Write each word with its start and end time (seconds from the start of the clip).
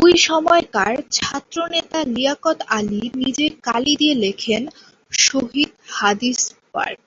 ওই 0.00 0.12
সময়কার 0.26 0.94
ছাত্রনেতা 1.16 2.00
লিয়াকত 2.14 2.58
আলী 2.76 3.02
নিজে 3.14 3.46
কালি 3.66 3.92
দিয়ে 4.00 4.14
লেখেন 4.24 4.62
‘শহীদ 5.20 5.70
হাদিস 5.92 6.40
পার্ক’। 6.72 7.04